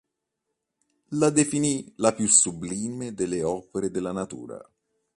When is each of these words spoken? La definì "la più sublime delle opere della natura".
La 1.09 1.29
definì 1.29 1.93
"la 1.97 2.11
più 2.11 2.25
sublime 2.27 3.13
delle 3.13 3.43
opere 3.43 3.91
della 3.91 4.11
natura". 4.11 4.59